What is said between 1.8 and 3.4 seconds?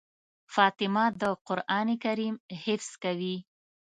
کريم حفظ کوي.